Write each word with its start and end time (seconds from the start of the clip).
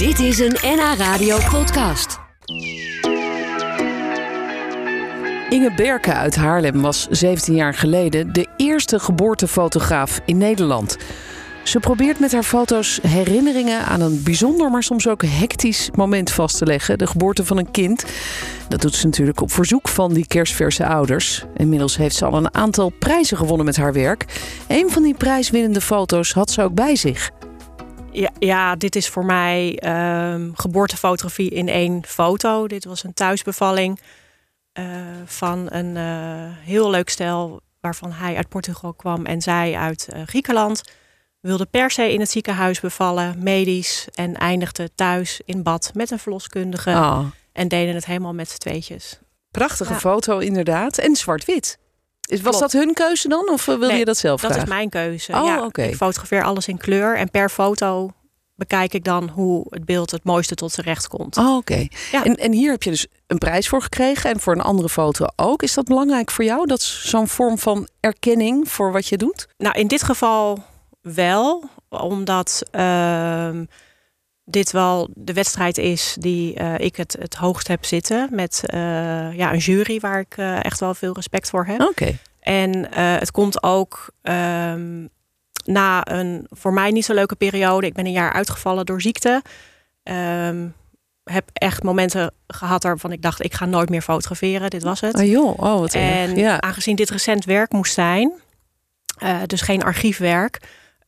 Dit 0.00 0.18
is 0.18 0.38
een 0.38 0.56
NH 0.62 0.94
Radio 0.98 1.38
podcast. 1.50 2.18
Inge 5.48 5.72
Berken 5.76 6.16
uit 6.16 6.36
Haarlem 6.36 6.80
was 6.80 7.06
17 7.10 7.54
jaar 7.54 7.74
geleden 7.74 8.32
de 8.32 8.46
eerste 8.56 8.98
geboortefotograaf 8.98 10.20
in 10.24 10.38
Nederland. 10.38 10.96
Ze 11.64 11.78
probeert 11.78 12.20
met 12.20 12.32
haar 12.32 12.42
foto's 12.42 12.98
herinneringen 13.02 13.84
aan 13.84 14.00
een 14.00 14.22
bijzonder, 14.22 14.70
maar 14.70 14.82
soms 14.82 15.08
ook 15.08 15.22
hectisch 15.24 15.90
moment 15.94 16.32
vast 16.32 16.58
te 16.58 16.66
leggen: 16.66 16.98
de 16.98 17.06
geboorte 17.06 17.44
van 17.44 17.58
een 17.58 17.70
kind. 17.70 18.04
Dat 18.68 18.80
doet 18.80 18.94
ze 18.94 19.06
natuurlijk 19.06 19.40
op 19.40 19.52
verzoek 19.52 19.88
van 19.88 20.12
die 20.12 20.26
kerstverse 20.26 20.86
ouders. 20.86 21.44
Inmiddels 21.56 21.96
heeft 21.96 22.16
ze 22.16 22.24
al 22.24 22.36
een 22.36 22.54
aantal 22.54 22.92
prijzen 22.98 23.36
gewonnen 23.36 23.66
met 23.66 23.76
haar 23.76 23.92
werk. 23.92 24.24
Een 24.68 24.90
van 24.90 25.02
die 25.02 25.14
prijswinnende 25.14 25.80
foto's 25.80 26.32
had 26.32 26.50
ze 26.50 26.62
ook 26.62 26.74
bij 26.74 26.96
zich. 26.96 27.30
Ja, 28.12 28.30
ja, 28.38 28.76
dit 28.76 28.96
is 28.96 29.08
voor 29.08 29.24
mij 29.24 29.78
ehm, 29.78 30.50
geboortefotografie 30.54 31.50
in 31.50 31.68
één 31.68 32.04
foto. 32.06 32.66
Dit 32.66 32.84
was 32.84 33.04
een 33.04 33.14
thuisbevalling 33.14 34.00
uh, 34.78 34.84
van 35.24 35.66
een 35.72 35.96
uh, 35.96 36.56
heel 36.66 36.90
leuk 36.90 37.08
stel 37.08 37.60
waarvan 37.80 38.12
hij 38.12 38.36
uit 38.36 38.48
Portugal 38.48 38.92
kwam 38.94 39.26
en 39.26 39.42
zij 39.42 39.76
uit 39.76 40.08
uh, 40.14 40.22
Griekenland. 40.26 40.82
Wilde 41.40 41.66
per 41.66 41.90
se 41.90 42.12
in 42.12 42.20
het 42.20 42.30
ziekenhuis 42.30 42.80
bevallen, 42.80 43.34
medisch, 43.38 44.08
en 44.14 44.34
eindigde 44.34 44.90
thuis 44.94 45.40
in 45.44 45.62
bad 45.62 45.90
met 45.94 46.10
een 46.10 46.18
verloskundige. 46.18 46.90
Oh. 46.90 47.24
En 47.52 47.68
deden 47.68 47.94
het 47.94 48.06
helemaal 48.06 48.34
met 48.34 48.48
z'n 48.50 48.58
tweetjes. 48.58 49.18
Prachtige 49.50 49.92
Ja. 49.92 49.98
foto, 49.98 50.38
inderdaad. 50.38 50.98
En 50.98 51.16
zwart-wit. 51.16 51.78
Is- 52.30 52.40
Was 52.40 52.56
Klopt. 52.56 52.72
dat 52.72 52.82
hun 52.82 52.94
keuze 52.94 53.28
dan? 53.28 53.48
Of 53.50 53.60
eh, 53.60 53.66
wilde 53.66 53.86
Nee, 53.86 53.98
je 53.98 54.04
dat 54.04 54.16
zelf 54.18 54.40
Dat 54.40 54.50
graag? 54.50 54.62
is 54.64 54.68
mijn 54.68 54.88
keuze. 54.88 55.32
Oh, 55.32 55.44
ja, 55.46 55.64
oké. 55.64 55.82
Ik 55.82 55.96
fotografeer 55.96 56.44
alles 56.44 56.68
in 56.68 56.76
kleur 56.78 57.16
en 57.16 57.30
per 57.30 57.50
foto 57.50 58.10
bekijk 58.54 58.94
ik 58.94 59.04
dan 59.04 59.28
hoe 59.28 59.66
het 59.70 59.84
beeld 59.84 60.10
het 60.10 60.24
mooiste 60.24 60.54
tot 60.54 60.72
zijn 60.72 60.86
recht 60.86 61.08
komt. 61.08 61.36
Oh, 61.36 61.56
oké. 61.56 61.86
Ja. 62.12 62.24
En, 62.24 62.34
en 62.34 62.52
hier 62.52 62.70
heb 62.70 62.82
je 62.82 62.90
dus 62.90 63.06
een 63.26 63.38
prijs 63.38 63.68
voor 63.68 63.82
gekregen 63.82 64.30
en 64.30 64.40
voor 64.40 64.52
een 64.52 64.60
andere 64.60 64.88
foto 64.88 65.26
ook. 65.36 65.62
Is 65.62 65.74
dat 65.74 65.84
belangrijk 65.84 66.30
voor 66.30 66.44
jou? 66.44 66.66
Dat 66.66 66.78
is 66.78 67.02
zo'n 67.08 67.28
vorm 67.28 67.58
van 67.58 67.88
erkenning 68.00 68.70
voor 68.70 68.92
wat 68.92 69.06
je 69.06 69.16
doet? 69.16 69.48
Nou, 69.58 69.78
in 69.78 69.86
dit 69.86 70.02
geval 70.02 70.58
wel, 71.00 71.64
omdat 71.88 72.62
ehm, 72.70 73.64
dit 74.44 74.70
wel 74.70 75.08
de 75.14 75.32
wedstrijd 75.32 75.78
is 75.78 76.16
die 76.18 76.54
eh, 76.54 76.74
ik 76.78 76.96
het, 76.96 77.16
het 77.20 77.34
hoogst 77.34 77.68
heb 77.68 77.84
zitten. 77.84 78.28
Met 78.30 78.62
eh, 78.66 78.78
ja, 79.32 79.52
een 79.52 79.58
jury 79.58 80.00
waar 80.00 80.20
ik 80.20 80.36
eh, 80.36 80.64
echt 80.64 80.80
wel 80.80 80.94
veel 80.94 81.14
respect 81.14 81.50
voor 81.50 81.66
heb. 81.66 81.80
Oké. 81.80 82.18
En 82.40 82.94
het 82.94 83.30
komt 83.30 83.62
ook 83.62 84.10
ehm, 84.22 85.06
na 85.64 86.08
een 86.10 86.46
voor 86.50 86.72
mij 86.72 86.90
niet 86.90 87.04
zo 87.04 87.14
leuke 87.14 87.36
periode. 87.36 87.86
Ik 87.86 87.94
ben 87.94 88.06
een 88.06 88.12
jaar 88.12 88.32
uitgevallen 88.32 88.86
door 88.86 89.00
ziekte. 89.00 89.42
Ehm, 90.02 90.68
heb 91.24 91.50
echt 91.52 91.82
momenten 91.82 92.32
gehad 92.46 92.82
waarvan 92.82 93.12
ik 93.12 93.22
dacht, 93.22 93.44
ik 93.44 93.54
ga 93.54 93.64
nooit 93.64 93.88
meer 93.88 94.02
fotograferen. 94.02 94.70
Dit 94.70 94.82
was 94.82 95.00
het. 95.00 95.14
Oh 95.14 95.24
joh, 95.24 95.58
oh 95.58 95.78
wat 95.78 95.94
erg. 95.94 96.04
En 96.28 96.36
Ja. 96.36 96.60
aangezien 96.60 96.96
dit 96.96 97.10
recent 97.10 97.44
werk 97.44 97.72
moest 97.72 97.92
zijn, 97.92 98.32
dus 99.46 99.60
geen 99.60 99.82
archiefwerk, 99.82 100.60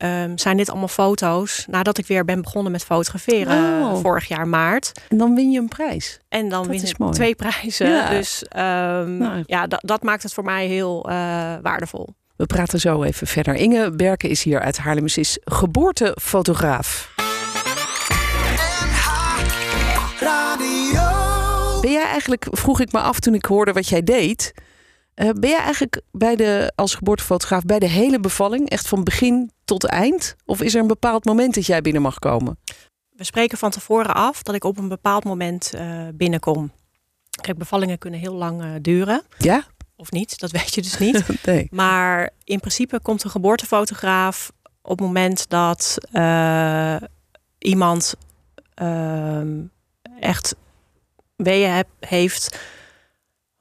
ehm, 0.03 0.36
zijn 0.36 0.56
dit 0.56 0.69
allemaal 0.70 0.89
foto's 0.89 1.64
nadat 1.70 1.98
ik 1.98 2.06
weer 2.06 2.25
ben 2.25 2.42
begonnen 2.42 2.72
met 2.72 2.84
fotograferen 2.84 3.83
Oh. 3.83 4.00
vorig 4.00 4.28
jaar 4.28 4.48
maart. 4.48 4.92
En 5.08 5.17
dan 5.19 5.34
win 5.34 5.50
je 5.50 5.58
een 5.58 5.69
prijs. 5.69 6.19
En 6.28 6.48
dan 6.48 6.62
Dat 6.69 6.70
win 6.81 6.89
ik 6.89 6.98
mooi. 6.98 7.12
twee 7.12 7.34
prijzen. 7.34 7.89
Ja. 7.91 8.08
Dus 8.11 8.42
ehm, 8.48 9.17
Nou. 9.17 9.42
ja, 9.47 9.67
dat, 9.67 9.80
dat 9.84 10.03
maakt 10.03 10.23
het 10.23 10.34
voor 10.34 10.45
mij 10.45 10.67
heel 10.67 11.08
eh, 11.08 11.14
waardevol. 11.62 12.08
We 12.36 12.47
praten 12.47 12.80
zo 12.80 13.03
even 13.03 13.27
verder. 13.27 13.55
Inge 13.55 13.91
Berken 13.91 14.28
is 14.28 14.42
hier 14.42 14.61
uit 14.61 14.78
Haarlem. 14.78 15.08
Ze 15.08 15.20
is 15.20 15.39
geboortefotograaf. 15.45 17.11
Ben 21.80 21.91
jij 21.92 22.05
eigenlijk, 22.06 22.47
vroeg 22.50 22.80
ik 22.80 22.92
me 22.92 23.00
af 23.00 23.20
toen 23.20 23.34
ik 23.34 23.45
hoorde 23.45 23.73
wat 23.73 23.89
jij 23.89 24.03
deed. 24.03 24.53
Eh, 25.14 25.30
ben 25.30 25.50
jij 25.50 25.58
eigenlijk 25.60 26.00
bij 26.12 26.36
de, 26.36 26.73
als 26.74 26.95
geboortefotograaf 26.95 27.64
bij 27.64 27.78
de 27.78 27.89
hele 27.89 28.20
bevalling, 28.20 28.70
echt 28.70 28.89
van 28.89 29.05
begin 29.05 29.50
tot 29.64 29.84
eind? 29.86 30.36
Of 30.45 30.61
is 30.61 30.74
er 30.74 30.80
een 30.80 30.86
bepaald 30.86 31.24
moment 31.24 31.55
dat 31.55 31.67
jij 31.67 31.83
binnen 31.83 32.02
mag 32.02 32.18
komen? 32.18 32.58
We 33.17 33.24
spreken 33.24 33.58
van 33.58 33.70
tevoren 33.70 34.14
af 34.14 34.42
dat 34.42 34.55
ik 34.55 34.64
op 34.64 34.78
een 34.78 34.89
bepaald 34.89 35.24
moment 35.24 35.74
eh, 35.74 36.02
binnenkom. 36.14 36.72
Kijk, 37.40 37.58
bevallingen 37.58 37.98
kunnen 37.98 38.20
heel 38.20 38.34
lang 38.34 38.62
eh, 38.62 38.68
duren. 38.80 39.22
Ja? 39.39 39.64
Of 39.96 40.11
niet, 40.11 40.39
dat 40.39 40.51
weet 40.61 40.74
je 40.74 40.83
dus 40.83 40.98
niet. 40.98 41.24
Nee. 41.45 41.68
Maar 41.70 42.30
in 42.45 42.61
principe 42.61 43.01
komt 43.01 43.24
een 43.24 43.30
geboortefotograaf 43.30 44.52
op 44.83 44.90
het 44.98 45.01
moment 45.01 45.48
dat 45.48 45.98
iemand 47.58 48.14
ehm, 48.74 49.61
echt 50.20 50.55
weeën 51.36 51.70
heb- 51.70 51.89
heeft 52.01 52.58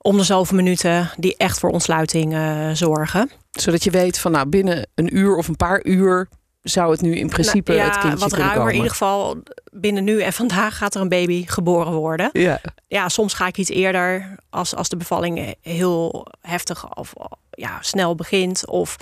om 0.02 0.18
de 0.18 0.24
zoveel 0.24 0.58
minuten 0.58 1.10
die 1.18 1.38
echt 1.38 1.60
voor 1.60 1.70
ontsluiting 1.70 2.34
eh, 2.34 2.70
zorgen. 2.74 3.32
Zodat 3.52 3.84
je 3.84 3.92
weet 3.92 4.20
van 4.20 4.32
nou 4.32 4.48
binnen 4.48 4.88
een 4.96 5.18
uur 5.18 5.36
of 5.36 5.48
een 5.48 5.56
paar 5.56 5.86
uur 5.86 6.28
zou 6.62 6.92
het 6.92 7.02
nu 7.02 7.16
in 7.16 7.30
principe 7.30 7.72
Nou, 7.72 7.84
ja, 7.84 7.92
het 7.92 8.00
kindje 8.00 8.20
wat 8.20 8.34
ruimer. 8.34 8.56
komen. 8.56 8.70
In 8.70 8.76
ieder 8.76 8.92
geval 8.92 9.38
binnen 9.72 10.04
nu 10.04 10.22
en 10.22 10.34
vandaag 10.34 10.78
gaat 10.78 10.96
er 10.96 11.02
een 11.02 11.10
baby 11.10 11.46
geboren 11.48 11.94
worden. 11.94 12.30
Ja. 12.34 12.62
Ja, 12.88 13.10
soms 13.10 13.34
ga 13.34 13.48
ik 13.48 13.58
iets 13.58 13.70
eerder 13.70 14.36
als, 14.50 14.76
als 14.76 14.90
de 14.90 14.98
bevalling 14.98 15.56
heel 15.62 16.28
heftig 16.42 16.96
of 16.96 17.14
ja, 17.52 17.78
snel 17.82 18.16
begint. 18.16 18.68
Of 18.68 18.96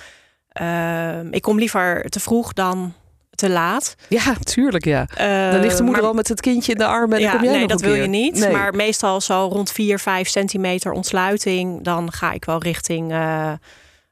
ehm, 0.49 1.27
ik 1.31 1.41
kom 1.41 1.59
liever 1.59 2.09
te 2.09 2.19
vroeg 2.19 2.53
dan 2.53 2.93
te 3.39 3.49
laat. 3.49 3.95
ja, 4.09 4.33
tuurlijk 4.33 4.85
ja. 4.85 5.05
Dan 5.51 5.61
ligt 5.61 5.77
de 5.77 5.83
moeder 5.83 6.03
al 6.03 6.13
met 6.13 6.27
het 6.27 6.41
kindje 6.41 6.71
in 6.71 6.77
de 6.77 6.85
armen 6.85 7.17
en 7.17 7.23
ja, 7.23 7.31
dan 7.31 7.39
kom 7.39 7.49
jij 7.49 7.57
nee, 7.57 7.67
nog 7.67 7.71
dat 7.71 7.81
wil 7.81 7.93
keer. 7.93 8.01
je 8.01 8.07
niet. 8.07 8.35
Nee. 8.35 8.51
Maar 8.51 8.75
meestal 8.75 9.21
zo 9.21 9.49
rond 9.51 9.71
4, 9.71 9.99
5 9.99 10.29
centimeter 10.29 10.91
ontsluiting. 10.91 11.83
Dan 11.83 12.11
ga 12.11 12.31
ik 12.31 12.45
wel 12.45 12.61
richting 12.61 13.11
eh, 13.11 13.51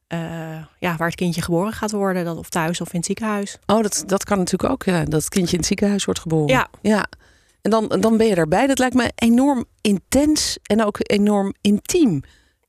eh, 0.08 0.20
ja, 0.80 0.96
waar 0.98 1.08
het 1.08 1.16
kindje 1.16 1.42
geboren 1.42 1.74
gaat 1.74 1.92
worden. 1.92 2.26
Dat 2.26 2.38
of 2.38 2.50
thuis 2.50 2.82
of 2.82 2.88
in 2.88 2.98
het 2.98 3.06
ziekenhuis. 3.06 3.58
Oh, 3.66 3.82
dat, 3.82 4.04
dat 4.06 4.24
kan 4.24 4.38
natuurlijk 4.38 4.72
ook, 4.72 4.84
ja. 4.84 5.04
Dat 5.04 5.22
het 5.22 5.30
kindje 5.30 5.52
in 5.52 5.58
het 5.58 5.68
ziekenhuis 5.68 6.06
wordt 6.06 6.20
geboren. 6.20 6.48
Ja. 6.48 6.68
ja. 6.82 7.06
En 7.62 7.72
dan, 7.72 7.88
dan 7.88 8.18
ben 8.18 8.28
je 8.28 8.36
daarbij. 8.36 8.68
Dat 8.68 8.80
lijkt 8.80 8.96
me 8.96 9.12
enorm 9.16 9.66
intens 9.82 10.58
en 10.64 10.84
ook 10.84 10.98
enorm 11.00 11.54
intiem. 11.62 12.22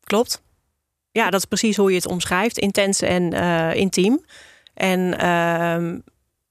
Klopt. 0.04 0.42
Ja, 1.10 1.30
dat 1.30 1.40
is 1.40 1.46
precies 1.46 1.76
hoe 1.76 1.90
je 1.90 1.96
het 1.96 2.06
omschrijft. 2.06 2.58
Intens 2.58 3.00
en 3.00 3.32
eh, 3.32 3.74
intiem. 3.74 4.24
En 4.74 5.18
ehm, 5.18 5.98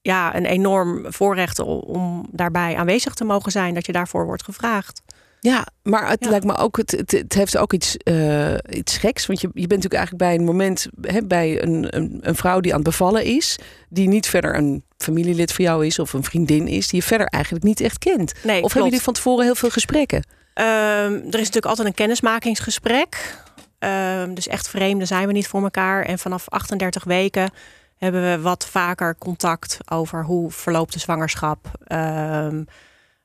ja, 0.08 0.36
een 0.36 0.44
enorm 0.46 1.12
voorrecht 1.12 1.58
om 1.58 2.26
daarbij 2.30 2.76
aanwezig 2.76 3.14
te 3.14 3.24
mogen 3.24 3.52
zijn. 3.52 3.74
Dat 3.74 3.86
je 3.86 3.92
daarvoor 3.92 4.26
wordt 4.26 4.44
gevraagd. 4.44 5.02
Ja, 5.40 5.66
maar 5.82 6.08
het 6.08 6.24
Ja. 6.24 6.30
lijkt 6.30 6.44
me 6.44 6.56
ook, 6.56 6.76
het, 6.76 6.90
het, 6.90 7.10
het 7.10 7.34
heeft 7.34 7.56
ook 7.56 7.72
iets, 7.72 7.96
eh, 7.96 8.54
iets 8.70 8.96
geks. 8.96 9.26
Want 9.26 9.40
je, 9.40 9.46
je 9.52 9.66
bent 9.66 9.82
natuurlijk 9.82 9.94
eigenlijk 9.94 10.24
bij 10.24 10.34
een 10.34 10.44
moment, 10.44 10.86
hè, 11.00 11.22
bij 11.22 11.62
een, 11.62 11.96
een, 11.96 12.18
een 12.20 12.34
vrouw 12.34 12.60
die 12.60 12.70
aan 12.72 12.78
het 12.80 12.88
bevallen 12.88 13.24
is, 13.24 13.58
die 13.88 14.08
niet 14.08 14.28
verder 14.28 14.56
een 14.56 14.82
familielid 14.98 15.52
voor 15.52 15.64
jou 15.64 15.86
is 15.86 15.98
of 15.98 16.12
een 16.12 16.24
vriendin 16.24 16.68
is, 16.68 16.88
die 16.88 17.00
je 17.00 17.06
verder 17.06 17.26
eigenlijk 17.26 17.64
niet 17.64 17.80
echt 17.80 17.98
kent. 17.98 18.32
Nee, 18.42 18.62
of 18.62 18.72
hebben 18.72 18.90
jullie 18.90 19.04
van 19.04 19.14
tevoren 19.14 19.44
heel 19.44 19.54
veel 19.54 19.70
gesprekken? 19.70 20.26
Ehm, 20.54 20.66
er 21.12 21.24
is 21.24 21.30
natuurlijk 21.30 21.66
altijd 21.66 21.88
een 21.88 21.94
kennismakingsgesprek. 21.94 23.36
Ehm, 23.78 24.34
dus 24.34 24.48
echt 24.48 24.68
vreemden 24.68 25.06
zijn 25.06 25.26
we 25.26 25.32
niet 25.32 25.46
voor 25.48 25.62
elkaar. 25.62 26.04
En 26.04 26.18
vanaf 26.18 26.48
38 26.48 27.04
weken 27.04 27.50
hebben 27.98 28.22
we 28.22 28.40
wat 28.40 28.66
vaker 28.66 29.16
contact 29.18 29.78
over 29.90 30.24
hoe 30.24 30.50
verloopt 30.50 30.92
de 30.92 30.98
zwangerschap. 30.98 31.70
Ehm, 31.84 32.64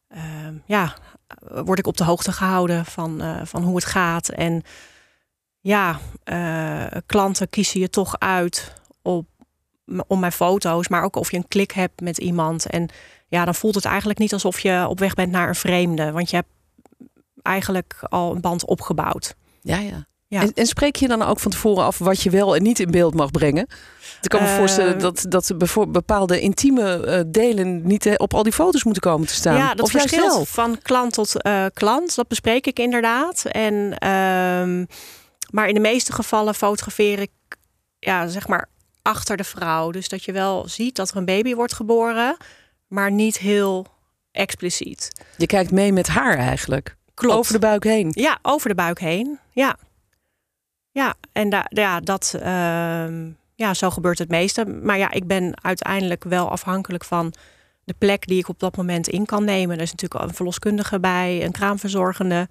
ehm, 0.07 0.55
ja, 0.65 0.93
word 1.39 1.79
ik 1.79 1.87
op 1.87 1.97
de 1.97 2.03
hoogte 2.03 2.31
gehouden 2.31 2.85
van, 2.85 3.21
eh, 3.21 3.41
van 3.43 3.63
hoe 3.63 3.75
het 3.75 3.85
gaat. 3.85 4.29
En 4.29 4.63
ja, 5.59 5.99
eh, 6.23 6.85
klanten 7.05 7.49
kiezen 7.49 7.79
je 7.79 7.89
toch 7.89 8.19
uit 8.19 8.73
op, 9.01 9.27
om 10.07 10.19
mijn 10.19 10.31
foto's, 10.31 10.87
maar 10.87 11.03
ook 11.03 11.15
of 11.15 11.31
je 11.31 11.37
een 11.37 11.47
klik 11.47 11.71
hebt 11.71 12.01
met 12.01 12.17
iemand. 12.17 12.65
En 12.65 12.89
ja, 13.27 13.45
dan 13.45 13.55
voelt 13.55 13.75
het 13.75 13.85
eigenlijk 13.85 14.19
niet 14.19 14.33
alsof 14.33 14.59
je 14.59 14.85
op 14.89 14.99
weg 14.99 15.13
bent 15.13 15.31
naar 15.31 15.47
een 15.47 15.55
vreemde. 15.55 16.11
Want 16.11 16.29
je 16.29 16.35
hebt 16.35 16.51
eigenlijk 17.41 17.97
al 18.09 18.35
een 18.35 18.41
band 18.41 18.65
opgebouwd. 18.65 19.35
Ja, 19.61 19.77
ja. 19.77 20.07
Ja. 20.33 20.41
En, 20.41 20.51
en 20.53 20.65
spreek 20.65 20.95
je 20.95 21.07
dan 21.07 21.21
ook 21.21 21.39
van 21.39 21.51
tevoren 21.51 21.83
af 21.83 21.97
wat 21.97 22.21
je 22.21 22.29
wel 22.29 22.55
en 22.55 22.63
niet 22.63 22.79
in 22.79 22.91
beeld 22.91 23.13
mag 23.13 23.31
brengen? 23.31 23.67
Ik 24.21 24.29
kan 24.29 24.41
me 24.41 24.47
Eh, 24.47 24.57
voorstellen 24.57 24.99
dat, 24.99 25.25
dat 25.29 25.53
bepaalde 25.87 26.41
intieme 26.41 27.05
eh, 27.05 27.19
delen 27.27 27.87
niet 27.87 28.05
eh, 28.05 28.13
op 28.17 28.33
al 28.33 28.43
die 28.43 28.53
foto's 28.53 28.83
moeten 28.83 29.01
komen 29.01 29.27
te 29.27 29.33
staan. 29.33 29.57
Ja, 29.57 29.73
dat 29.73 29.85
of 29.85 29.91
verschilt 29.91 30.33
wel. 30.33 30.45
van 30.45 30.77
klant 30.81 31.13
tot 31.13 31.33
klant. 31.73 32.15
Dat 32.15 32.27
bespreek 32.27 32.67
ik 32.67 32.79
inderdaad. 32.79 33.45
En, 33.45 33.97
ehm, 33.97 34.85
maar 35.49 35.67
in 35.67 35.73
de 35.73 35.79
meeste 35.79 36.13
gevallen 36.13 36.55
fotografeer 36.55 37.19
ik 37.19 37.31
ja, 37.99 38.27
zeg 38.27 38.47
maar 38.47 38.69
achter 39.01 39.37
de 39.37 39.43
vrouw. 39.43 39.91
Dus 39.91 40.09
dat 40.09 40.23
je 40.23 40.31
wel 40.31 40.67
ziet 40.67 40.95
dat 40.95 41.09
er 41.09 41.17
een 41.17 41.25
baby 41.25 41.53
wordt 41.55 41.73
geboren, 41.73 42.37
maar 42.87 43.11
niet 43.11 43.37
heel 43.37 43.87
expliciet. 44.31 45.07
Je 45.37 45.45
kijkt 45.45 45.71
mee 45.71 45.93
met 45.93 46.07
haar 46.07 46.37
eigenlijk. 46.37 46.95
Klopt. 47.13 47.37
Over 47.37 47.53
de 47.53 47.59
buik 47.59 47.83
heen. 47.83 48.11
Ja, 48.11 48.39
over 48.41 48.69
de 48.69 48.75
buik 48.75 48.99
heen. 48.99 49.39
Ja. 49.51 49.75
Ja, 50.93 51.13
en 51.31 51.49
da 51.49 51.65
ja, 51.69 51.99
dat, 51.99 52.35
ehm, 52.41 53.29
ja, 53.55 53.73
zo 53.73 53.89
gebeurt 53.89 54.19
het 54.19 54.29
meeste. 54.29 54.65
Maar 54.65 54.97
ja, 54.97 55.11
ik 55.11 55.27
ben 55.27 55.63
uiteindelijk 55.63 56.23
wel 56.23 56.49
afhankelijk 56.49 57.03
van 57.03 57.33
de 57.83 57.95
plek 57.97 58.27
die 58.27 58.37
ik 58.37 58.47
op 58.47 58.59
dat 58.59 58.77
moment 58.77 59.07
in 59.07 59.25
kan 59.25 59.43
nemen. 59.43 59.75
Er 59.75 59.81
is 59.81 59.91
natuurlijk 59.91 60.23
een 60.23 60.35
verloskundige 60.35 60.99
bij, 60.99 61.43
een 61.43 61.51
kraamverzorgende, 61.51 62.35
een 62.35 62.47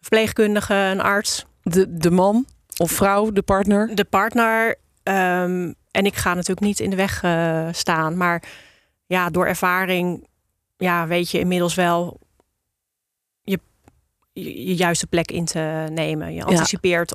verpleegkundige, 0.00 0.74
een 0.74 1.00
arts. 1.00 1.46
De, 1.62 1.96
de 1.96 2.10
man 2.10 2.46
of 2.76 2.90
vrouw, 2.90 3.30
de 3.30 3.42
partner? 3.42 3.94
De 3.94 4.04
partner. 4.04 4.76
Ehm, 5.02 5.72
en 5.90 6.04
ik 6.04 6.16
ga 6.16 6.34
natuurlijk 6.34 6.66
niet 6.66 6.80
in 6.80 6.90
de 6.90 6.96
weg 6.96 7.22
uh, 7.22 7.68
staan. 7.72 8.16
Maar 8.16 8.42
ja, 9.06 9.30
door 9.30 9.46
ervaring 9.46 10.28
ja, 10.76 11.06
weet 11.06 11.30
je 11.30 11.38
inmiddels 11.38 11.74
wel 11.74 12.20
je, 13.42 13.60
je, 14.32 14.74
juiste 14.74 15.06
plek 15.06 15.30
in 15.30 15.44
te 15.44 15.86
nemen. 15.90 16.34
Je 16.34 16.44
anticipeert 16.44 17.14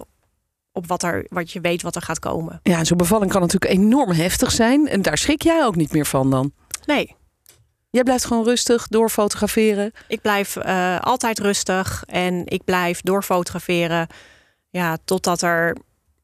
op 0.75 0.87
wat, 0.87 1.03
er, 1.03 1.25
wat 1.29 1.51
je 1.51 1.61
weet 1.61 1.81
wat 1.81 1.95
er 1.95 2.01
gaat 2.01 2.19
komen. 2.19 2.59
Ja, 2.63 2.83
zo'n 2.83 2.97
bevalling 2.97 3.31
kan 3.31 3.41
natuurlijk 3.41 3.71
enorm 3.71 4.11
heftig 4.11 4.51
zijn. 4.51 4.87
En 4.87 5.01
daar 5.01 5.17
schrik 5.17 5.41
jij 5.41 5.65
ook 5.65 5.75
niet 5.75 5.91
meer 5.91 6.05
van 6.05 6.31
dan? 6.31 6.51
Nee. 6.85 7.15
Jij 7.89 8.03
blijft 8.03 8.25
gewoon 8.25 8.43
rustig 8.43 8.87
doorfotograferen? 8.87 9.91
Ik 10.07 10.21
blijf 10.21 10.55
uh, 10.55 10.99
altijd 10.99 11.39
rustig 11.39 12.03
en 12.07 12.41
ik 12.45 12.63
blijf 12.63 13.01
doorfotograferen. 13.01 14.07
Ja, 14.69 14.97
totdat 15.05 15.41
er 15.41 15.77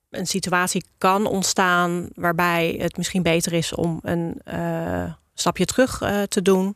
een 0.09 0.27
situatie 0.27 0.85
kan 0.97 1.25
ontstaan 1.25 2.09
waarbij 2.13 2.75
het 2.79 2.97
misschien 2.97 3.23
beter 3.23 3.53
is 3.53 3.73
om 3.73 3.99
een 4.01 4.41
uh, 4.53 5.13
stapje 5.33 5.65
terug 5.65 6.01
uh, 6.01 6.21
te 6.21 6.41
doen. 6.41 6.75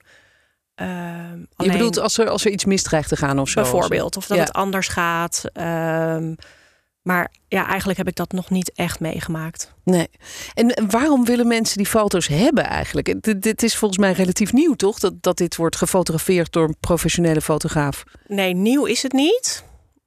Uh, 0.82 0.88
alleen, 0.88 1.46
je 1.56 1.72
bedoelt 1.72 2.00
als 2.00 2.18
er, 2.18 2.30
als 2.30 2.46
er 2.46 2.52
iets 2.52 2.66
misdreigt 2.66 3.10
te 3.10 3.16
gaan 3.16 3.40
of 3.40 3.50
zo? 3.50 3.62
Bijvoorbeeld, 3.62 4.18
of 4.18 4.28
dat 4.28 4.38
het 4.38 4.54
anders 4.54 4.88
gaat. 4.88 5.44
Uh, 5.54 6.18
maar 7.06 7.32
ja, 7.48 7.68
eigenlijk 7.68 7.98
heb 7.98 8.08
ik 8.08 8.16
dat 8.16 8.32
nog 8.32 8.50
niet 8.50 8.72
echt 8.72 9.00
meegemaakt. 9.00 9.74
Nee. 9.84 10.10
En 10.54 10.90
waarom 10.90 11.26
willen 11.26 11.48
mensen 11.48 11.78
die 11.78 11.86
foto's 11.86 12.28
hebben 12.28 12.64
eigenlijk? 12.64 13.42
Dit 13.42 13.64
is 13.64 13.76
volgens 13.76 14.00
mij 14.00 14.12
relatief 14.12 14.54
nieuw, 14.54 14.74
toch? 14.74 15.00
Dat, 15.00 15.14
dat 15.22 15.38
dit 15.38 15.56
wordt 15.56 15.76
gefotografeerd 15.76 16.52
door 16.52 16.68
een 16.68 16.76
professionele 16.80 17.42
fotograaf. 17.42 18.04
Nee, 18.28 18.54
nieuw 18.54 18.86
is 18.86 19.04
het 19.04 19.12
niet. 19.12 19.64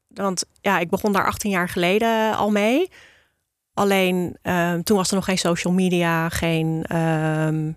Want 0.09 0.45
ja, 0.61 0.79
ik 0.79 0.89
begon 0.89 1.13
daar 1.13 1.27
18 1.27 1.51
jaar 1.51 1.69
geleden 1.69 2.37
al 2.37 2.51
mee. 2.51 2.91
Alleen 3.75 4.37
um, 4.43 4.83
toen 4.83 4.97
was 4.97 5.09
er 5.09 5.15
nog 5.15 5.25
geen 5.25 5.39
social 5.39 5.73
media, 5.73 6.29
geen 6.29 6.97
um, 6.97 7.77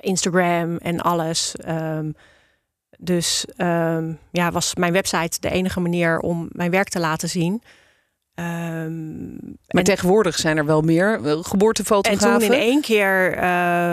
Instagram 0.00 0.76
en 0.76 1.00
alles. 1.00 1.54
Um, 1.68 2.14
dus 2.98 3.44
ja, 4.30 4.50
was 4.52 4.74
mijn 4.74 4.92
website 4.92 5.40
de 5.40 5.50
enige 5.50 5.80
manier 5.80 6.18
om 6.18 6.48
mijn 6.52 6.70
werk 6.70 6.88
te 6.88 7.00
laten 7.00 7.28
zien. 7.28 7.62
Um, 8.34 9.56
maar 9.68 9.82
tegenwoordig 9.82 10.36
zijn 10.36 10.56
er 10.56 10.66
wel 10.66 10.80
meer 10.80 11.24
eh, 11.24 11.38
geboortefotografen. 11.42 12.30
En 12.30 12.38
toen 12.38 12.56
in 12.56 12.60
één 12.60 12.80
keer 12.80 13.26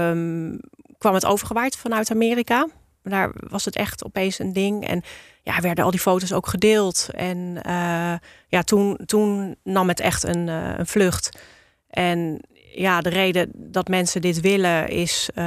um, 0.10 0.60
kwam 0.98 1.14
het 1.14 1.26
overgewaaid 1.26 1.76
vanuit 1.76 2.12
Amerika. 2.12 2.68
Daar 3.04 3.32
was 3.34 3.66
het 3.66 3.76
echt 3.76 4.06
opeens 4.06 4.40
een 4.40 4.54
ding. 4.54 4.88
En 4.88 5.04
ja, 5.44 5.62
werden 5.62 5.84
al 5.84 5.92
die 5.92 6.00
foto's 6.00 6.34
ook 6.34 6.48
gedeeld. 6.48 7.10
En 7.14 7.38
uh, 7.68 8.14
ja, 8.48 8.64
toen, 8.64 9.00
toen 9.06 9.56
nam 9.64 9.88
het 9.88 10.00
echt 10.00 10.24
een, 10.24 10.48
uh, 10.48 10.74
een 10.78 10.88
vlucht. 10.88 11.40
En 11.90 12.40
ja, 12.74 13.02
de 13.02 13.10
reden 13.10 13.52
dat 13.54 13.88
mensen 13.88 14.22
dit 14.22 14.40
willen 14.40 14.88
is 14.88 15.30
uh, 15.36 15.44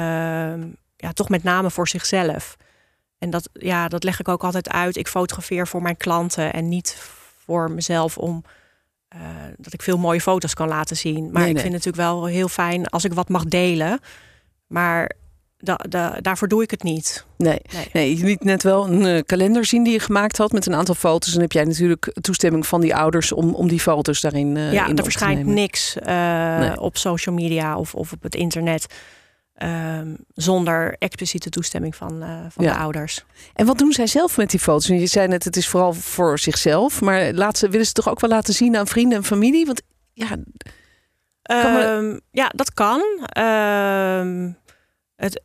ja, 0.95 1.11
toch 1.13 1.29
met 1.29 1.43
name 1.43 1.71
voor 1.71 1.87
zichzelf. 1.87 2.57
En 3.17 3.29
dat, 3.29 3.49
ja, 3.53 3.87
dat 3.87 4.03
leg 4.03 4.19
ik 4.19 4.27
ook 4.27 4.43
altijd 4.43 4.69
uit. 4.69 4.97
Ik 4.97 5.07
fotografeer 5.07 5.67
voor 5.67 5.81
mijn 5.81 5.97
klanten 5.97 6.53
en 6.53 6.69
niet 6.69 6.97
voor 7.45 7.71
mezelf 7.71 8.17
om 8.17 8.43
uh, 9.15 9.21
dat 9.57 9.73
ik 9.73 9.81
veel 9.81 9.97
mooie 9.97 10.21
foto's 10.21 10.53
kan 10.53 10.67
laten 10.67 10.97
zien. 10.97 11.29
Maar 11.31 11.41
ik 11.41 11.59
vind 11.59 11.73
het 11.73 11.85
natuurlijk 11.85 12.09
wel 12.09 12.25
heel 12.25 12.47
fijn 12.47 12.87
als 12.87 13.03
ik 13.03 13.13
wat 13.13 13.29
mag 13.29 13.45
delen. 13.45 13.99
Maar 14.67 15.11
da, 15.57 15.79
da, 15.89 16.17
daarvoor 16.21 16.47
doe 16.47 16.63
ik 16.63 16.71
het 16.71 16.83
niet. 16.83 17.25
Nee. 17.37 17.59
nee. 17.73 17.89
nee. 17.93 18.17
je 18.17 18.25
liet 18.25 18.43
net 18.43 18.63
wel 18.63 18.87
een 18.87 19.05
uh, 19.05 19.21
kalender 19.25 19.65
zien 19.65 19.83
die 19.83 19.93
je 19.93 19.99
gemaakt 19.99 20.37
had 20.37 20.51
met 20.51 20.65
een 20.65 20.75
aantal 20.75 20.95
foto's. 20.95 21.35
En 21.35 21.41
heb 21.41 21.51
jij 21.51 21.63
natuurlijk 21.63 22.13
toestemming 22.21 22.67
van 22.67 22.81
die 22.81 22.95
ouders 22.95 23.31
om, 23.31 23.53
om 23.53 23.67
die 23.67 23.79
foto's 23.79 24.21
daarin 24.21 24.55
uh, 24.55 24.73
ja, 24.73 24.87
in 24.87 24.97
er 24.97 25.03
verschijnt 25.03 25.45
niks 25.45 25.97
op 26.75 26.97
social 26.97 27.35
media 27.35 27.77
of, 27.77 27.95
of 27.95 28.11
op 28.11 28.23
het 28.23 28.35
internet. 28.35 28.87
Um, 29.63 30.17
zonder 30.33 30.95
expliciete 30.99 31.49
toestemming 31.49 31.95
van, 31.95 32.23
uh, 32.23 32.39
van 32.49 32.63
ja. 32.63 32.73
de 32.73 32.79
ouders. 32.79 33.25
En 33.53 33.65
wat 33.65 33.77
doen 33.77 33.91
zij 33.91 34.07
zelf 34.07 34.37
met 34.37 34.49
die 34.49 34.59
foto's? 34.59 34.87
Je 34.87 35.05
zei 35.05 35.27
net, 35.27 35.43
het 35.43 35.55
is 35.55 35.67
vooral 35.67 35.93
voor 35.93 36.39
zichzelf. 36.39 37.01
Maar 37.01 37.33
laat 37.33 37.57
ze, 37.57 37.69
willen 37.69 37.85
ze 37.85 37.91
toch 37.91 38.09
ook 38.09 38.19
wel 38.19 38.29
laten 38.29 38.53
zien 38.53 38.77
aan 38.77 38.87
vrienden 38.87 39.17
en 39.17 39.23
familie? 39.23 39.65
Want 39.65 39.81
ja... 40.13 40.37
Um, 41.97 42.19
Ja, 42.31 42.51
dat 42.55 42.73
kan. 42.73 43.01
Um, 43.37 44.57
het, 45.15 45.41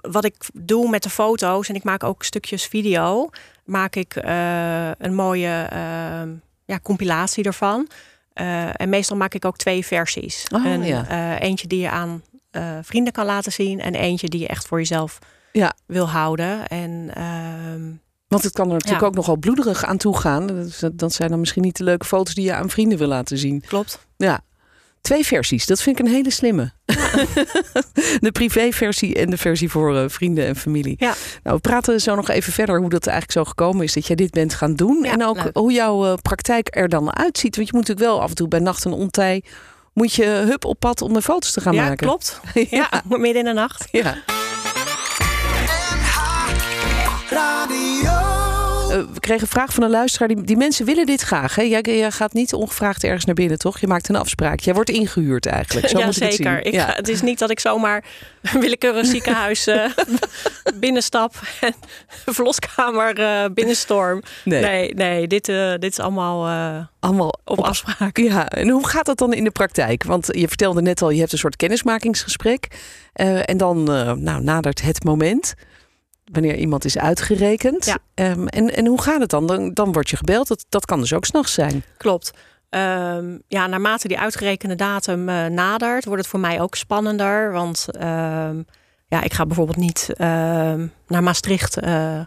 wat 0.00 0.24
ik 0.24 0.34
doe 0.54 0.88
met 0.88 1.02
de 1.02 1.10
foto's, 1.10 1.68
en 1.68 1.74
ik 1.74 1.84
maak 1.84 2.04
ook 2.04 2.22
stukjes 2.22 2.66
video... 2.66 3.30
maak 3.64 3.96
ik 3.96 4.16
uh, 4.24 4.90
een 4.98 5.14
mooie 5.14 5.68
ja, 6.64 6.78
compilatie 6.82 7.44
ervan... 7.44 7.88
Uh, 8.40 8.80
en 8.80 8.88
meestal 8.88 9.16
maak 9.16 9.34
ik 9.34 9.44
ook 9.44 9.56
twee 9.56 9.86
versies. 9.86 10.46
Oh, 10.54 10.64
een, 10.64 10.82
ja. 10.82 11.10
uh, 11.10 11.40
eentje 11.40 11.66
die 11.66 11.80
je 11.80 11.90
aan 11.90 12.22
uh, 12.56 12.78
vrienden 12.82 13.12
kan 13.12 13.26
laten 13.26 13.52
zien. 13.52 13.80
En 13.80 13.94
eentje 13.94 14.28
die 14.28 14.40
je 14.40 14.48
echt 14.48 14.66
voor 14.66 14.78
jezelf 14.78 15.18
ja. 15.52 15.74
wil 15.86 16.08
houden. 16.08 16.66
En, 16.66 17.10
uh, 17.18 17.96
Want 18.28 18.42
het 18.42 18.52
kan 18.52 18.66
er 18.66 18.72
natuurlijk 18.72 19.00
ja. 19.00 19.06
ook 19.06 19.14
nogal 19.14 19.36
bloederig 19.36 19.84
aan 19.84 19.96
toe 19.96 20.16
gaan. 20.18 20.46
Dat, 20.46 20.90
dat 20.92 21.12
zijn 21.12 21.30
dan 21.30 21.40
misschien 21.40 21.62
niet 21.62 21.76
de 21.76 21.84
leuke 21.84 22.06
foto's 22.06 22.34
die 22.34 22.44
je 22.44 22.54
aan 22.54 22.70
vrienden 22.70 22.98
wil 22.98 23.08
laten 23.08 23.38
zien. 23.38 23.60
Klopt. 23.60 24.06
Ja. 24.16 24.42
Twee 25.00 25.24
versies, 25.24 25.66
dat 25.66 25.82
vind 25.82 25.98
ik 25.98 26.06
een 26.06 26.12
hele 26.12 26.30
slimme. 26.30 26.72
Ja. 26.84 26.94
de 28.26 28.30
privéversie 28.32 29.14
en 29.14 29.30
de 29.30 29.36
versie 29.36 29.70
voor 29.70 29.94
uh, 29.94 30.04
vrienden 30.08 30.46
en 30.46 30.56
familie. 30.56 30.94
Ja. 30.98 31.14
Nou, 31.42 31.56
we 31.56 31.60
praten 31.60 32.00
zo 32.00 32.14
nog 32.14 32.28
even 32.28 32.52
verder 32.52 32.78
hoe 32.78 32.88
dat 32.88 33.06
eigenlijk 33.06 33.38
zo 33.38 33.44
gekomen 33.50 33.84
is 33.84 33.92
dat 33.92 34.06
jij 34.06 34.16
dit 34.16 34.30
bent 34.30 34.54
gaan 34.54 34.74
doen. 34.74 34.98
Ja, 35.02 35.12
en 35.12 35.24
ook 35.24 35.42
leuk. 35.42 35.56
hoe 35.56 35.72
jouw 35.72 36.06
uh, 36.06 36.14
praktijk 36.22 36.76
er 36.76 36.88
dan 36.88 37.16
uitziet. 37.16 37.56
Want 37.56 37.68
je 37.68 37.76
moet 37.76 37.86
natuurlijk 37.88 38.12
wel 38.12 38.22
af 38.22 38.28
en 38.28 38.34
toe 38.34 38.48
bij 38.48 38.60
nacht 38.60 38.84
en 38.84 38.92
ontij 38.92 39.42
moet 39.94 40.14
je 40.14 40.24
hup 40.24 40.64
op 40.64 40.78
pad 40.78 41.02
om 41.02 41.12
de 41.12 41.22
foto's 41.22 41.52
te 41.52 41.60
gaan 41.60 41.74
ja, 41.74 41.82
maken. 41.82 42.06
Klopt. 42.06 42.40
ja, 42.54 42.62
ja, 42.70 43.02
midden 43.06 43.36
in 43.36 43.44
de 43.44 43.52
nacht. 43.52 43.88
Ja. 43.90 44.14
Uh, 48.94 49.00
we 49.12 49.20
kregen 49.20 49.42
een 49.42 49.48
vraag 49.48 49.72
van 49.72 49.82
een 49.82 49.90
luisteraar. 49.90 50.28
Die, 50.28 50.42
die 50.42 50.56
mensen 50.56 50.86
willen 50.86 51.06
dit 51.06 51.20
graag. 51.20 51.54
Hè? 51.54 51.62
Jij, 51.62 51.80
jij, 51.80 52.10
gaat 52.10 52.32
niet 52.32 52.52
ongevraagd 52.52 53.04
ergens 53.04 53.24
naar 53.24 53.34
binnen, 53.34 53.58
toch? 53.58 53.80
Je 53.80 53.86
maakt 53.86 54.08
een 54.08 54.16
afspraak. 54.16 54.60
Jij 54.60 54.74
wordt 54.74 54.90
ingehuurd 54.90 55.46
eigenlijk. 55.46 55.88
Zo 55.88 55.98
ja, 55.98 56.04
moet 56.04 56.14
zeker. 56.14 56.58
Ik 56.58 56.64
het, 56.64 56.74
ik 56.74 56.80
ga, 56.80 56.92
het 56.94 57.08
is 57.08 57.22
niet 57.22 57.38
dat 57.38 57.50
ik 57.50 57.60
zomaar 57.60 58.04
een 58.42 58.60
willekeurig 58.60 59.06
ziekenhuis 59.06 59.68
uh, 59.68 59.84
binnenstap 60.74 61.34
en 61.60 61.74
verloskamer 62.26 63.18
uh, 63.18 63.44
binnenstorm. 63.54 64.22
Nee, 64.44 64.62
nee, 64.62 64.94
nee 64.94 65.26
dit, 65.26 65.46
dit 65.46 65.90
is 65.90 65.98
allemaal, 65.98 66.46
allemaal 67.00 67.28
op, 67.44 67.58
op 67.58 67.64
afspraak. 67.64 68.16
Ja, 68.16 68.48
en 68.48 68.68
hoe 68.68 68.88
gaat 68.88 69.06
dat 69.06 69.18
dan 69.18 69.32
in 69.32 69.44
de 69.44 69.50
praktijk? 69.50 70.04
Want 70.04 70.28
je 70.30 70.48
vertelde 70.48 70.82
net 70.82 71.02
al, 71.02 71.10
je 71.10 71.20
hebt 71.20 71.32
een 71.32 71.38
soort 71.38 71.56
kennismakingsgesprek. 71.56 72.66
en 73.44 73.56
dan 73.56 73.82
nou, 74.22 74.42
nadert 74.42 74.82
het 74.82 75.04
moment 75.04 75.54
wanneer 76.32 76.56
iemand 76.56 76.84
is 76.84 76.98
uitgerekend. 76.98 77.84
Ja. 77.84 77.98
Um, 78.30 78.48
en, 78.48 78.74
en 78.74 78.86
hoe 78.86 79.02
gaat 79.02 79.20
het 79.20 79.30
dan? 79.30 79.46
dan? 79.46 79.72
Dan 79.72 79.92
word 79.92 80.10
je 80.10 80.16
gebeld. 80.16 80.48
Dat, 80.48 80.64
dat 80.68 80.84
kan 80.84 81.00
dus 81.00 81.12
ook 81.12 81.24
s'nachts 81.24 81.52
zijn. 81.52 81.84
Klopt. 81.96 82.32
Um, 82.70 83.42
ja, 83.48 83.66
naarmate 83.66 84.08
die 84.08 84.18
uitgerekende 84.18 84.74
datum 84.74 85.28
uh, 85.28 85.46
nadert, 85.46 86.04
wordt 86.04 86.20
het 86.20 86.30
voor 86.30 86.40
mij 86.40 86.60
ook 86.60 86.74
spannender. 86.74 87.52
Want 87.52 87.86
um, 87.94 88.66
ja, 89.06 89.22
ik 89.22 89.32
ga 89.32 89.46
bijvoorbeeld 89.46 89.76
niet 89.76 90.10
naar 91.06 91.22
Maastricht 91.22 91.82
uh, 91.82 92.20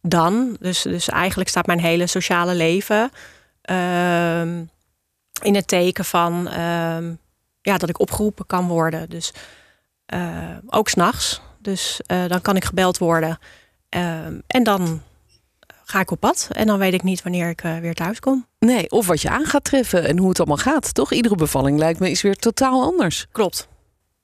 dan. 0.00 0.56
Dus, 0.60 0.82
dus 0.82 1.08
eigenlijk 1.08 1.50
staat 1.50 1.66
mijn 1.66 1.80
hele 1.80 2.06
sociale 2.06 2.54
leven 2.54 3.10
in 5.42 5.54
het 5.54 5.66
teken 5.66 6.04
van 6.04 6.48
ja, 7.62 7.78
dat 7.78 7.88
ik 7.88 8.00
opgeroepen 8.00 8.46
kan 8.46 8.68
worden. 8.68 9.10
Dus 9.10 9.32
uh, 10.14 10.56
ook 10.66 10.88
s'nachts. 10.88 11.40
Dus 11.62 12.00
uh, 12.06 12.26
dan 12.26 12.40
kan 12.40 12.56
ik 12.56 12.64
gebeld 12.64 12.98
worden. 12.98 13.38
Uh, 13.96 14.26
en 14.46 14.62
dan 14.62 15.02
ga 15.84 16.00
ik 16.00 16.10
op 16.10 16.20
pad. 16.20 16.48
En 16.52 16.66
dan 16.66 16.78
weet 16.78 16.92
ik 16.92 17.02
niet 17.02 17.22
wanneer 17.22 17.48
ik 17.48 17.64
uh, 17.64 17.78
weer 17.78 17.94
thuis 17.94 18.20
kom. 18.20 18.46
Nee, 18.58 18.90
of 18.90 19.06
wat 19.06 19.20
je 19.20 19.30
aan 19.30 19.44
gaat 19.44 19.64
treffen 19.64 20.08
en 20.08 20.18
hoe 20.18 20.28
het 20.28 20.38
allemaal 20.38 20.56
gaat. 20.56 20.94
Toch? 20.94 21.12
Iedere 21.12 21.34
bevalling 21.34 21.78
lijkt 21.78 22.00
me 22.00 22.10
is 22.10 22.22
weer 22.22 22.36
totaal 22.36 22.82
anders. 22.82 23.26
Klopt. 23.32 23.68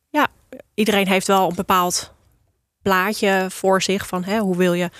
Ja, 0.08 0.26
iedereen 0.74 1.08
heeft 1.08 1.26
wel 1.26 1.48
een 1.48 1.54
bepaald 1.54 2.12
plaatje 2.82 3.46
voor 3.48 3.82
zich 3.82 4.06
van 4.06 4.24
hè, 4.24 4.38
hoe 4.38 4.56
wil 4.56 4.72
je 4.72 4.90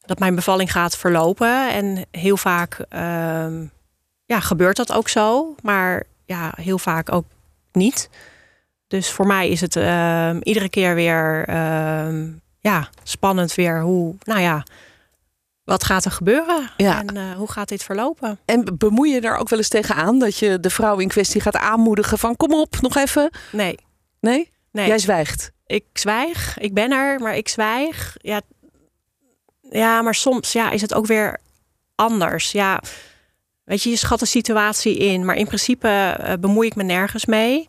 dat 0.00 0.18
mijn 0.18 0.34
bevalling 0.34 0.72
gaat 0.72 0.96
verlopen. 0.96 1.72
En 1.72 2.06
heel 2.10 2.36
vaak 2.36 2.84
ehm, 2.88 3.66
ja, 4.24 4.40
gebeurt 4.40 4.76
dat 4.76 4.92
ook 4.92 5.08
zo. 5.08 5.54
Maar 5.62 6.04
ja, 6.24 6.52
heel 6.56 6.78
vaak 6.78 7.12
ook 7.12 7.24
niet. 7.72 8.10
Dus 8.88 9.10
voor 9.10 9.26
mij 9.26 9.48
is 9.48 9.60
het 9.60 9.76
uh, 9.76 10.36
iedere 10.42 10.68
keer 10.68 10.94
weer 10.94 11.48
uh, 11.48 12.24
ja, 12.60 12.88
spannend 13.02 13.54
weer 13.54 13.80
hoe, 13.82 14.14
nou 14.24 14.40
ja, 14.40 14.64
wat 15.64 15.84
gaat 15.84 16.04
er 16.04 16.10
gebeuren 16.10 16.70
ja. 16.76 17.00
en 17.00 17.16
uh, 17.16 17.32
hoe 17.32 17.50
gaat 17.50 17.68
dit 17.68 17.82
verlopen? 17.82 18.38
En 18.44 18.76
bemoei 18.78 19.12
je 19.12 19.20
daar 19.20 19.36
ook 19.36 19.48
wel 19.48 19.58
eens 19.58 19.68
tegenaan 19.68 20.18
dat 20.18 20.38
je 20.38 20.60
de 20.60 20.70
vrouw 20.70 20.98
in 20.98 21.08
kwestie 21.08 21.40
gaat 21.40 21.56
aanmoedigen 21.56 22.18
van 22.18 22.36
kom 22.36 22.54
op, 22.54 22.80
nog 22.80 22.96
even? 22.96 23.30
Nee. 23.52 23.78
Nee? 24.20 24.50
Nee. 24.72 24.86
Jij 24.86 24.98
zwijgt. 24.98 25.52
Ik 25.66 25.84
zwijg. 25.92 26.58
Ik 26.58 26.74
ben 26.74 26.92
er, 26.92 27.20
maar 27.20 27.36
ik 27.36 27.48
zwijg. 27.48 28.16
Ja, 28.20 28.40
ja 29.70 30.02
maar 30.02 30.14
soms 30.14 30.52
ja, 30.52 30.70
is 30.70 30.80
het 30.80 30.94
ook 30.94 31.06
weer 31.06 31.40
anders. 31.94 32.52
Ja, 32.52 32.82
weet 33.64 33.82
je, 33.82 33.90
je 33.90 33.96
schat 33.96 34.18
de 34.18 34.26
situatie 34.26 34.96
in. 34.96 35.24
Maar 35.24 35.36
in 35.36 35.46
principe 35.46 36.18
uh, 36.20 36.32
bemoei 36.40 36.68
ik 36.68 36.74
me 36.74 36.82
nergens 36.82 37.24
mee. 37.24 37.68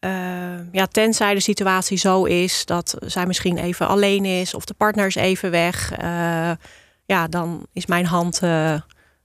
Uh, 0.00 0.53
ja, 0.74 0.86
tenzij 0.86 1.34
de 1.34 1.40
situatie 1.40 1.96
zo 1.96 2.24
is 2.24 2.64
dat 2.64 2.96
zij 2.98 3.26
misschien 3.26 3.58
even 3.58 3.88
alleen 3.88 4.24
is... 4.24 4.54
of 4.54 4.64
de 4.64 4.74
partner 4.74 5.06
is 5.06 5.14
even 5.14 5.50
weg. 5.50 5.98
Uh, 6.02 6.50
ja, 7.04 7.28
dan 7.28 7.66
is 7.72 7.86
mijn 7.86 8.06
hand 8.06 8.40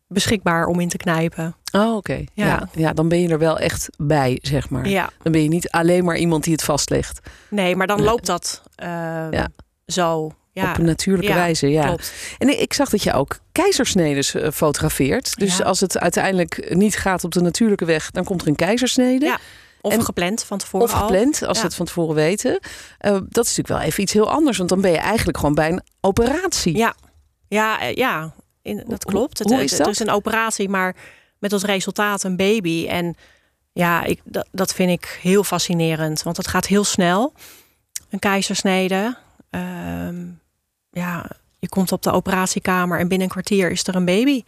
beschikbaar 0.07 0.65
om 0.65 0.79
in 0.79 0.89
te 0.89 0.97
knijpen. 0.97 1.55
Oh, 1.71 1.95
oké. 1.95 2.23
Ja. 2.33 2.45
ja. 2.45 2.69
Ja, 2.73 2.93
dan 2.93 3.09
ben 3.09 3.21
je 3.21 3.27
er 3.27 3.39
wel 3.39 3.59
echt 3.59 3.89
bij, 3.97 4.39
zeg 4.41 4.69
maar. 4.69 4.87
Ja. 4.87 5.09
Dan 5.23 5.31
ben 5.31 5.43
je 5.43 5.49
niet 5.49 5.69
alleen 5.69 6.03
maar 6.03 6.17
iemand 6.17 6.43
die 6.43 6.53
het 6.53 6.63
vastlegt. 6.63 7.19
Nee, 7.49 7.75
maar 7.75 7.87
dan 7.87 8.01
loopt 8.01 8.25
dat 8.25 8.63
uh, 8.83 8.87
ja. 9.31 9.47
zo. 9.85 10.31
Ja. 10.51 10.69
Op 10.71 10.77
een 10.77 10.85
natuurlijke 10.85 11.33
wijze, 11.33 11.67
ja. 11.67 11.85
Klopt. 11.85 12.13
En 12.37 12.61
ik 12.61 12.73
zag 12.73 12.89
dat 12.89 13.03
je 13.03 13.13
ook 13.13 13.39
keizersneden 13.51 14.23
uh, 14.35 14.51
fotografeert. 14.51 15.37
Dus 15.37 15.63
als 15.63 15.79
het 15.79 15.99
uiteindelijk 15.99 16.73
niet 16.75 16.97
gaat 16.97 17.23
op 17.23 17.31
de 17.31 17.41
natuurlijke 17.41 17.85
weg, 17.85 18.11
dan 18.11 18.23
komt 18.23 18.41
er 18.41 18.47
een 18.47 18.55
keizersnede. 18.55 19.25
Ja. 19.25 19.39
Of 19.81 19.93
en, 19.93 20.03
gepland 20.03 20.43
van 20.43 20.57
tevoren. 20.57 20.87
Of 20.87 20.93
gepland, 20.93 21.43
als 21.43 21.57
ze 21.57 21.63
het 21.63 21.75
van 21.75 21.85
tevoren 21.85 22.15
weten. 22.15 22.51
Uh, 22.51 23.11
dat 23.11 23.45
is 23.45 23.57
natuurlijk 23.57 23.67
wel 23.67 23.79
even 23.79 24.03
iets 24.03 24.13
heel 24.13 24.31
anders. 24.31 24.57
Want 24.57 24.69
dan 24.69 24.81
ben 24.81 24.91
je 24.91 24.97
eigenlijk 24.97 25.37
gewoon 25.37 25.55
bij 25.55 25.69
een 25.69 25.83
operatie. 26.01 26.77
Ja, 26.77 26.95
ja, 27.47 27.83
ja. 27.83 28.33
In, 28.61 28.83
dat 28.87 29.05
klopt. 29.05 29.39
Hoe, 29.39 29.53
hoe 29.53 29.63
is 29.63 29.71
dat? 29.71 29.79
Het 29.79 29.89
is 29.89 29.99
een 29.99 30.09
operatie, 30.09 30.69
maar 30.69 30.95
met 31.39 31.53
als 31.53 31.63
resultaat 31.63 32.23
een 32.23 32.35
baby. 32.35 32.87
En 32.87 33.15
ja, 33.73 34.03
ik, 34.03 34.21
dat, 34.23 34.47
dat 34.51 34.73
vind 34.73 34.89
ik 34.89 35.19
heel 35.21 35.43
fascinerend. 35.43 36.23
Want 36.23 36.37
het 36.37 36.47
gaat 36.47 36.67
heel 36.67 36.83
snel. 36.83 37.33
Een 38.09 38.19
keizersnede. 38.19 39.17
Uh, 39.51 40.09
ja, 40.91 41.29
je 41.59 41.69
komt 41.69 41.91
op 41.91 42.03
de 42.03 42.11
operatiekamer 42.11 42.99
en 42.99 43.07
binnen 43.07 43.27
een 43.27 43.33
kwartier 43.33 43.71
is 43.71 43.87
er 43.87 43.95
een 43.95 44.05
baby. 44.05 44.43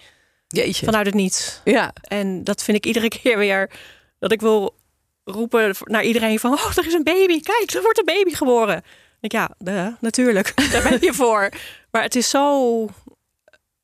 Jeetje. 0.47 0.85
Vanuit 0.85 1.05
het 1.05 1.15
niets. 1.15 1.61
Ja. 1.63 1.93
En 2.01 2.43
dat 2.43 2.63
vind 2.63 2.77
ik 2.77 2.85
iedere 2.85 3.07
keer 3.21 3.37
weer 3.37 3.69
dat 4.19 4.31
ik 4.31 4.41
wil 4.41 4.75
roepen 5.23 5.75
naar 5.83 6.03
iedereen 6.03 6.39
van... 6.39 6.53
oh, 6.53 6.77
er 6.77 6.85
is 6.85 6.93
een 6.93 7.03
baby. 7.03 7.41
Kijk, 7.41 7.71
er 7.71 7.81
wordt 7.81 7.99
een 7.99 8.05
baby 8.05 8.33
geboren. 8.33 8.83
Ik, 9.19 9.31
ja, 9.31 9.49
natuurlijk. 9.99 10.53
Daar 10.71 10.89
ben 10.89 11.01
je 11.01 11.13
voor. 11.13 11.49
Maar 11.91 12.03
het 12.03 12.15
is 12.15 12.29
zo... 12.29 12.87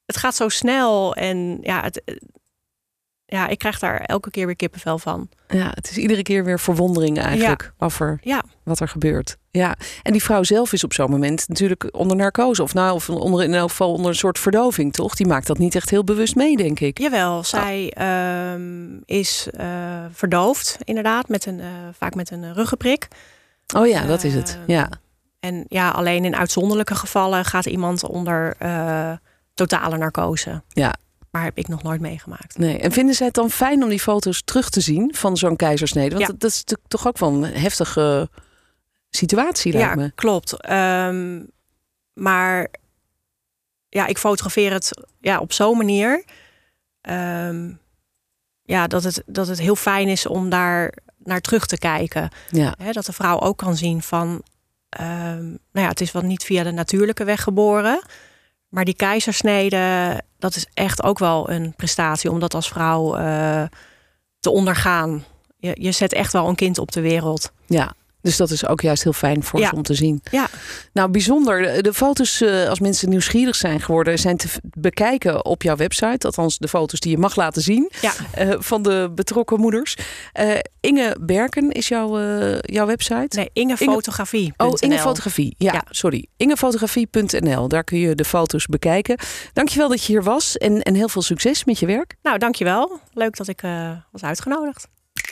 Het 0.06 0.17
gaat 0.17 0.36
zo 0.36 0.50
snel. 0.50 1.15
En 1.15 1.58
ja, 1.62 1.82
het, 1.82 2.01
ja, 3.30 3.48
ik 3.48 3.58
krijg 3.58 3.80
daar 3.80 4.00
elke 4.00 4.30
keer 4.30 4.46
weer 4.46 4.56
kippenvel 4.56 5.00
van. 5.00 5.30
Ja, 5.48 5.72
het 5.74 5.90
is 5.90 5.98
iedere 5.98 6.22
keer 6.22 6.44
weer 6.44 6.60
verwondering 6.60 7.20
eigenlijk 7.20 7.62
ja. 7.62 7.86
over 7.86 8.20
ja. 8.22 8.44
wat 8.64 8.80
er 8.80 8.88
gebeurt. 8.88 9.38
Ja, 9.52 9.76
en 10.04 10.12
die 10.12 10.24
vrouw 10.24 10.44
zelf 10.44 10.74
is 10.74 10.84
op 10.84 10.94
zo'n 10.94 11.10
moment 11.10 11.48
natuurlijk 11.48 11.90
onder 11.92 12.18
narcose. 12.18 12.64
Of 12.64 12.74
nou, 12.74 12.94
of 12.94 13.10
onder, 13.10 13.44
in 13.44 13.54
elk 13.54 13.70
geval 13.70 13.94
onder 13.94 14.10
een 14.12 14.18
soort 14.18 14.40
verdoving, 14.40 14.94
toch? 14.94 15.16
Die 15.16 15.28
maakt 15.28 15.48
dat 15.48 15.58
niet 15.58 15.76
echt 15.76 15.90
heel 15.90 16.04
bewust 16.04 16.36
mee, 16.36 16.58
denk 16.58 16.80
ik. 16.80 17.00
Jawel, 17.00 17.44
zij 17.44 17.94
oh. 17.98 18.52
um, 18.54 19.02
is 19.06 19.48
uh, 19.60 20.06
verdoofd, 20.12 20.78
inderdaad, 20.84 21.28
met 21.28 21.46
een, 21.46 21.60
uh, 21.60 21.66
vaak 21.98 22.16
met 22.16 22.32
een 22.32 22.54
ruggenprik. 22.54 23.08
Oh 23.76 23.88
ja, 23.88 24.06
dat 24.06 24.24
is 24.24 24.34
het. 24.34 24.58
Uh, 24.62 24.76
ja. 24.76 24.90
En 25.40 25.66
ja, 25.68 25.90
alleen 25.90 26.26
in 26.26 26.36
uitzonderlijke 26.36 26.96
gevallen 26.96 27.46
gaat 27.46 27.66
iemand 27.66 28.04
onder 28.04 28.56
uh, 28.62 29.12
totale 29.54 29.98
narcose. 29.98 30.62
Ja, 30.70 30.96
maar 31.38 31.46
heb 31.46 31.58
ik 31.58 31.67
nog 31.67 31.84
nooit 31.84 32.01
meegemaakt. 32.01 32.58
Nee. 32.58 32.79
En 32.79 32.91
vinden 32.91 33.15
zij 33.15 33.25
het 33.25 33.36
dan 33.36 33.50
fijn 33.50 33.84
om 33.84 33.89
die 33.89 34.00
foto's 34.00 34.41
terug 34.46 34.70
te 34.70 34.82
zien 34.82 35.15
van 35.15 35.38
zo'n 35.38 35.56
keizersnede? 35.56 36.15
Want 36.15 36.27
ja. 36.27 36.34
dat, 36.38 36.51
is 36.51 36.63
toch 36.88 37.08
ook 37.08 37.17
wel 37.17 37.34
een 37.34 37.44
heftige 37.44 38.29
situatie, 39.10 39.74
lijkt 39.74 39.89
ja, 39.89 39.96
me. 39.96 40.12
klopt. 40.15 40.70
Um, 40.70 41.51
maar 42.13 42.67
ja, 43.89 44.08
ik 44.08 44.17
fotografeer 44.17 44.72
het 44.72 44.91
ja, 45.20 45.39
op 45.39 45.53
zo'n 45.53 45.77
manier. 45.77 46.24
Um, 47.10 47.79
ja, 48.63 48.88
dat 48.88 49.03
het, 49.03 49.24
dat 49.25 49.48
het 49.48 49.60
heel 49.60 49.75
fijn 49.75 50.08
is 50.08 50.25
om 50.25 50.50
daar 50.50 50.94
naar 51.17 51.41
terug 51.41 51.65
te 51.65 51.77
kijken. 51.77 52.29
Ja. 52.50 52.75
He, 52.77 52.91
dat 52.91 53.06
de 53.06 53.13
vrouw 53.13 53.39
ook 53.39 53.58
kan 53.58 53.75
zien 53.75 54.01
van... 54.01 54.27
Um, 55.00 55.46
nou 55.48 55.86
ja, 55.86 55.88
het 55.88 56.01
is 56.01 56.12
wel 56.12 56.22
niet 56.22 56.44
via 56.44 56.63
de 56.63 56.72
natuurlijke 56.72 57.24
weg 57.24 57.44
geboren... 57.44 58.01
Maar 58.70 58.86
die 58.86 58.96
keizersnede, 58.96 60.22
dat 60.40 60.56
is 60.56 60.66
echt 60.74 61.04
ook 61.04 61.20
wel 61.20 61.50
een 61.50 61.74
prestatie 61.76 62.32
om 62.32 62.40
dat 62.40 62.54
als 62.54 62.68
vrouw 62.68 63.20
uh, 63.20 63.64
te 64.40 64.50
ondergaan. 64.50 65.24
Je, 65.58 65.76
je 65.80 65.92
zet 65.92 66.14
echt 66.14 66.34
wel 66.34 66.48
een 66.48 66.56
kind 66.56 66.78
op 66.78 66.92
de 66.92 67.02
wereld. 67.02 67.52
Ja, 67.66 67.94
dus 68.28 68.38
dat 68.38 68.52
is 68.52 68.68
ook 68.68 68.82
juist 68.82 69.04
heel 69.04 69.14
fijn 69.14 69.44
voor 69.44 69.60
ja. 69.60 69.70
ze 69.70 69.76
om 69.76 69.84
te 69.84 69.94
zien. 69.94 70.22
Ja. 70.32 70.48
Nou, 70.94 71.10
bijzonder. 71.10 71.84
De 71.84 71.94
foto's, 71.94 72.42
uh, 72.42 72.70
als 72.70 72.80
mensen 72.80 73.10
nieuwsgierig 73.10 73.56
zijn 73.56 73.82
geworden, 73.82 74.20
zijn 74.20 74.38
te 74.38 74.48
bekijken 74.62 75.46
op 75.46 75.64
jouw 75.64 75.76
website. 75.76 76.26
Althans, 76.26 76.58
de 76.58 76.68
foto's 76.68 77.00
die 77.00 77.12
je 77.12 77.18
mag 77.18 77.36
laten 77.36 77.62
zien 77.62 77.92
ja. 78.02 78.14
uh, 78.40 78.56
van 78.60 78.82
de 78.82 79.12
betrokken 79.16 79.60
moeders. 79.60 79.98
Uh, 80.40 80.54
Inge 80.80 81.16
Berken 81.20 81.72
is 81.72 81.88
jouw, 81.88 82.20
jouw 82.62 82.86
website? 82.86 83.38
Nee, 83.38 83.50
Inge 83.54 83.78
Fotografie. 83.78 84.54
Oh, 84.58 84.74
Inge 84.80 85.00
Fotografie. 85.00 85.56
Ja, 85.58 85.74
ja. 85.74 85.84
sorry. 85.90 86.26
Ingefotografie.nl. 86.38 87.68
Daar 87.68 87.84
kun 87.84 87.98
je 87.98 88.16
de 88.16 88.26
foto's 88.26 88.66
bekijken. 88.66 89.20
Dankjewel 89.54 89.90
dat 89.90 90.04
je 90.04 90.12
hier 90.14 90.24
was 90.24 90.58
en, 90.58 90.82
en 90.82 90.96
heel 90.96 91.10
veel 91.10 91.22
succes 91.22 91.66
met 91.66 91.80
je 91.80 91.86
werk. 91.86 92.16
Nou, 92.22 92.38
dankjewel. 92.38 93.00
Leuk 93.14 93.38
dat 93.38 93.48
ik 93.48 93.62
was 94.12 94.24
uitgenodigd. 94.24 94.88